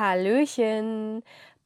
Hallöchen! 0.00 1.22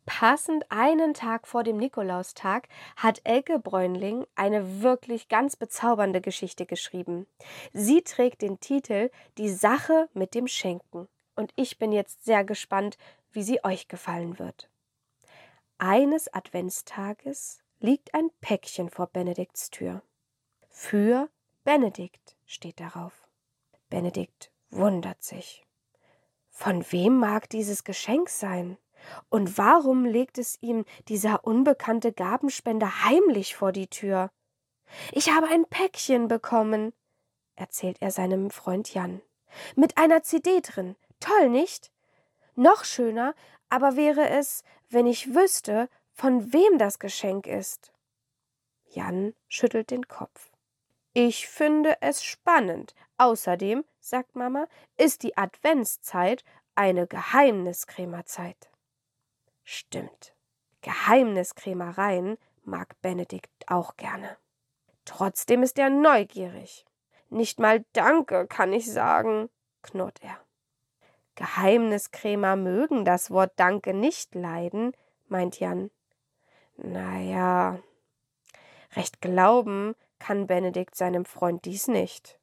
Passend 0.06 0.66
einen 0.68 1.14
Tag 1.14 1.46
vor 1.46 1.62
dem 1.62 1.76
Nikolaustag 1.76 2.68
hat 2.96 3.20
Elke 3.22 3.60
Bräunling 3.60 4.26
eine 4.34 4.82
wirklich 4.82 5.28
ganz 5.28 5.54
bezaubernde 5.54 6.20
Geschichte 6.20 6.66
geschrieben. 6.66 7.28
Sie 7.72 8.02
trägt 8.02 8.42
den 8.42 8.58
Titel 8.58 9.10
Die 9.38 9.50
Sache 9.50 10.08
mit 10.14 10.34
dem 10.34 10.48
Schenken. 10.48 11.06
Und 11.36 11.52
ich 11.54 11.78
bin 11.78 11.92
jetzt 11.92 12.24
sehr 12.24 12.42
gespannt, 12.42 12.98
wie 13.30 13.44
sie 13.44 13.62
euch 13.62 13.86
gefallen 13.86 14.40
wird. 14.40 14.68
Eines 15.78 16.32
Adventstages 16.34 17.61
liegt 17.78 18.14
ein 18.14 18.30
Päckchen 18.40 18.90
vor 18.90 19.06
Benedikts 19.06 19.70
Tür. 19.70 20.03
Für 20.70 21.28
Benedikt 21.62 22.34
steht 22.46 22.80
darauf. 22.80 23.28
Benedikt 23.90 24.50
wundert 24.70 25.22
sich. 25.22 25.64
Von 26.54 26.90
wem 26.90 27.18
mag 27.18 27.50
dieses 27.50 27.85
Geschenk 27.85 28.31
sein? 28.31 28.79
Und 29.29 29.58
warum 29.58 30.07
legt 30.07 30.39
es 30.39 30.57
ihm 30.62 30.86
dieser 31.08 31.45
unbekannte 31.45 32.12
Gabenspender 32.12 33.05
heimlich 33.05 33.55
vor 33.55 33.72
die 33.72 33.89
Tür? 33.89 34.31
Ich 35.12 35.31
habe 35.31 35.48
ein 35.48 35.67
Päckchen 35.67 36.28
bekommen, 36.28 36.95
erzählt 37.56 37.98
er 38.00 38.11
seinem 38.11 38.50
Freund 38.50 38.95
Jan. 38.95 39.20
Mit 39.77 39.98
einer 39.98 40.22
CD 40.22 40.61
drin. 40.62 40.97
Toll, 41.20 41.50
nicht? 41.50 41.92
Noch 42.55 42.84
schöner 42.84 43.34
aber 43.75 43.97
wäre 43.97 44.28
es, 44.28 44.62
wenn 44.89 45.05
ich 45.05 45.34
wüsste, 45.34 45.89
von 46.12 46.53
wem 46.53 46.78
das 46.78 47.00
Geschenk 47.00 47.48
ist. 47.48 47.93
Jan 48.84 49.34
schüttelt 49.48 49.91
den 49.91 50.06
Kopf. 50.06 50.53
Ich 51.17 51.47
finde 51.47 51.97
es 52.01 52.25
spannend. 52.25 52.93
Außerdem, 53.19 53.84
sagt 54.01 54.34
Mama, 54.34 54.67
ist 54.97 55.23
die 55.23 55.37
Adventszeit 55.37 56.45
eine 56.75 57.06
Geheimniskrämerzeit. 57.06 58.69
Stimmt. 59.62 60.34
Geheimniskrämereien 60.83 62.37
mag 62.65 63.01
Benedikt 63.01 63.53
auch 63.69 63.97
gerne. 63.97 64.37
Trotzdem 65.05 65.62
ist 65.62 65.79
er 65.79 65.89
neugierig. 65.89 66.84
Nicht 67.31 67.61
mal 67.61 67.84
Danke 67.93 68.49
kann 68.49 68.73
ich 68.73 68.91
sagen, 68.91 69.49
knurrt 69.83 70.21
er. 70.21 70.39
Geheimniskrämer 71.37 72.56
mögen 72.56 73.05
das 73.05 73.31
Wort 73.31 73.53
Danke 73.56 73.95
nicht 73.95 74.34
leiden, 74.34 74.97
meint 75.28 75.61
Jan. 75.61 75.91
Na 76.77 77.21
ja, 77.21 77.78
recht 78.97 79.21
glauben 79.21 79.95
kann 80.19 80.47
Benedikt 80.47 80.97
seinem 80.97 81.25
Freund 81.25 81.65
dies 81.65 81.89
nicht. 81.89 82.39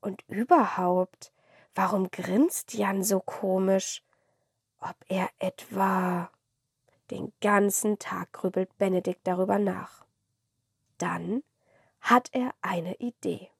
Und 0.00 0.22
überhaupt, 0.28 1.32
warum 1.74 2.10
grinst 2.10 2.74
Jan 2.74 3.02
so 3.02 3.20
komisch? 3.20 4.02
Ob 4.80 4.96
er 5.08 5.28
etwa. 5.38 6.30
Den 7.10 7.32
ganzen 7.40 7.98
Tag 7.98 8.32
grübelt 8.32 8.76
Benedikt 8.78 9.26
darüber 9.26 9.58
nach. 9.58 10.04
Dann 10.98 11.42
hat 12.00 12.28
er 12.32 12.52
eine 12.62 12.94
Idee. 12.96 13.50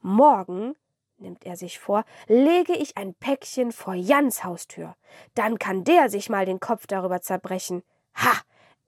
Morgen, 0.00 0.74
nimmt 1.18 1.44
er 1.44 1.56
sich 1.56 1.78
vor, 1.78 2.04
lege 2.26 2.74
ich 2.74 2.96
ein 2.96 3.14
Päckchen 3.14 3.72
vor 3.72 3.94
Jans 3.94 4.44
Haustür. 4.44 4.96
Dann 5.34 5.58
kann 5.58 5.84
der 5.84 6.08
sich 6.08 6.30
mal 6.30 6.46
den 6.46 6.60
Kopf 6.60 6.86
darüber 6.86 7.20
zerbrechen. 7.20 7.82
Ha! 8.14 8.32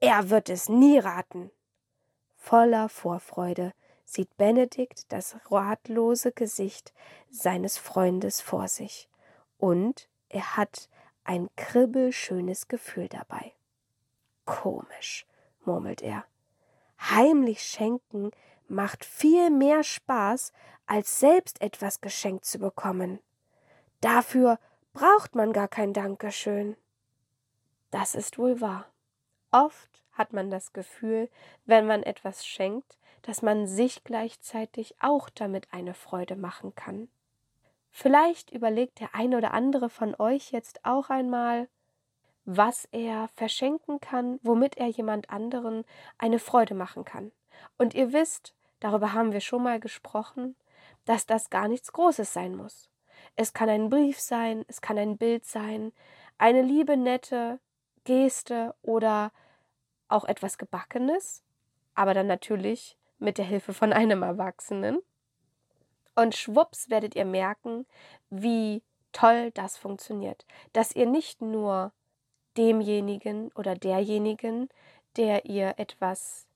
Er 0.01 0.29
wird 0.29 0.49
es 0.49 0.69
nie 0.69 0.97
raten. 0.97 1.51
Voller 2.37 2.87
Vorfreude 2.87 3.73
sieht 4.09 4.37
Benedikt 4.37 5.11
das 5.11 5.35
ratlose 5.51 6.31
Gesicht 6.31 6.93
seines 7.29 7.77
Freundes 7.77 8.41
vor 8.41 8.67
sich, 8.67 9.07
und 9.59 10.09
er 10.29 10.57
hat 10.57 10.89
ein 11.23 11.47
kribbelschönes 11.55 12.67
Gefühl 12.67 13.07
dabei. 13.07 13.53
Komisch, 14.45 15.27
murmelt 15.63 16.01
er. 16.01 16.25
Heimlich 16.99 17.61
schenken 17.61 18.31
macht 18.67 19.05
viel 19.05 19.51
mehr 19.51 19.83
Spaß, 19.83 20.53
als 20.87 21.19
selbst 21.19 21.61
etwas 21.61 22.01
geschenkt 22.01 22.45
zu 22.45 22.57
bekommen. 22.57 23.19
Dafür 24.01 24.57
braucht 24.93 25.35
man 25.35 25.53
gar 25.53 25.67
kein 25.67 25.93
Dankeschön. 25.93 26.75
Das 27.91 28.15
ist 28.15 28.39
wohl 28.39 28.59
wahr. 28.59 28.87
Oft 29.51 30.03
hat 30.11 30.33
man 30.33 30.49
das 30.49 30.73
Gefühl, 30.73 31.29
wenn 31.65 31.87
man 31.87 32.03
etwas 32.03 32.45
schenkt, 32.45 32.97
dass 33.21 33.41
man 33.41 33.67
sich 33.67 34.03
gleichzeitig 34.03 34.95
auch 34.99 35.29
damit 35.29 35.67
eine 35.71 35.93
Freude 35.93 36.35
machen 36.35 36.75
kann. 36.75 37.09
Vielleicht 37.91 38.51
überlegt 38.51 38.99
der 38.99 39.15
eine 39.15 39.37
oder 39.37 39.53
andere 39.53 39.89
von 39.89 40.15
euch 40.19 40.51
jetzt 40.51 40.85
auch 40.85 41.09
einmal, 41.09 41.67
was 42.45 42.87
er 42.91 43.29
verschenken 43.35 43.99
kann, 43.99 44.39
womit 44.41 44.77
er 44.77 44.87
jemand 44.87 45.29
anderen 45.29 45.83
eine 46.17 46.39
Freude 46.39 46.75
machen 46.75 47.05
kann. 47.05 47.31
Und 47.77 47.93
ihr 47.93 48.13
wisst, 48.13 48.53
darüber 48.79 49.13
haben 49.13 49.33
wir 49.33 49.41
schon 49.41 49.63
mal 49.63 49.79
gesprochen, 49.79 50.55
dass 51.05 51.25
das 51.25 51.49
gar 51.49 51.67
nichts 51.67 51.91
Großes 51.91 52.31
sein 52.31 52.55
muss. 52.55 52.89
Es 53.35 53.53
kann 53.53 53.69
ein 53.69 53.89
Brief 53.89 54.19
sein, 54.19 54.65
es 54.67 54.81
kann 54.81 54.97
ein 54.97 55.17
Bild 55.17 55.45
sein, 55.45 55.91
eine 56.37 56.61
liebe, 56.61 56.95
nette 56.95 57.59
Geste 58.09 58.73
oder 58.81 59.31
auch 60.07 60.25
etwas 60.25 60.57
Gebackenes, 60.57 61.43
aber 61.93 62.15
dann 62.15 62.25
natürlich 62.25 62.97
mit 63.19 63.37
der 63.37 63.45
Hilfe 63.45 63.71
von 63.71 63.93
einem 63.93 64.23
Erwachsenen. 64.23 64.97
Und 66.15 66.35
schwupps 66.35 66.89
werdet 66.89 67.15
ihr 67.15 67.25
merken, 67.25 67.85
wie 68.31 68.81
toll 69.11 69.51
das 69.51 69.77
funktioniert, 69.77 70.47
dass 70.73 70.95
ihr 70.95 71.05
nicht 71.05 71.43
nur 71.43 71.91
demjenigen 72.57 73.51
oder 73.53 73.75
derjenigen, 73.75 74.69
der 75.15 75.45
ihr 75.45 75.75
etwas 75.77 76.47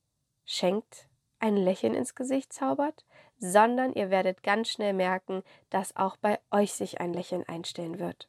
schenkt, 0.45 1.07
ein 1.37 1.55
Lächeln 1.55 1.93
ins 1.93 2.15
Gesicht 2.15 2.51
zaubert, 2.51 3.05
sondern 3.37 3.93
ihr 3.93 4.09
werdet 4.09 4.41
ganz 4.41 4.69
schnell 4.69 4.93
merken, 4.93 5.43
dass 5.69 5.95
auch 5.95 6.17
bei 6.17 6.39
euch 6.49 6.73
sich 6.73 6.99
ein 6.99 7.13
Lächeln 7.13 7.47
einstellen 7.47 7.99
wird. 7.99 8.27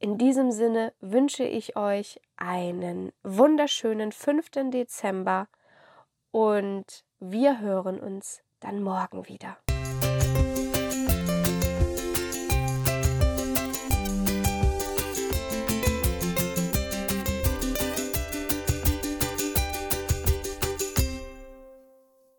In 0.00 0.16
diesem 0.16 0.52
Sinne 0.52 0.92
wünsche 1.00 1.42
ich 1.42 1.76
euch 1.76 2.20
einen 2.36 3.12
wunderschönen 3.24 4.12
5. 4.12 4.70
Dezember 4.70 5.48
und 6.30 7.04
wir 7.18 7.60
hören 7.60 7.98
uns 7.98 8.42
dann 8.60 8.80
morgen 8.80 9.26
wieder. 9.26 9.56